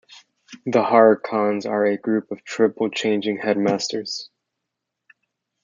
The 0.65 0.81
Horrorcons 0.81 1.69
are 1.69 1.85
a 1.85 1.95
group 1.95 2.31
of 2.31 2.43
Triple-Changing 2.43 3.37
Headmasters. 3.37 4.31